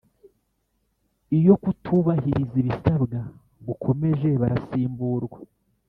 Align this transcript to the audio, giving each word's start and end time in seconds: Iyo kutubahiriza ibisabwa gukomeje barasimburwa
Iyo 1.37 1.53
kutubahiriza 1.61 2.55
ibisabwa 2.63 3.19
gukomeje 3.67 4.29
barasimburwa 4.41 5.39